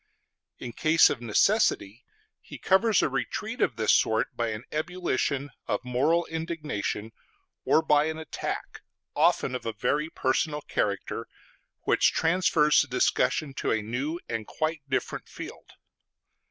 [0.57, 2.03] In case of necessity
[2.39, 7.11] he covers a retreat of this sort by an ebullition of moral indignation,
[7.65, 8.81] or by an attack,
[9.15, 11.27] often of a very personal character,
[11.81, 15.69] which transfers the discussion to a new and quite different field.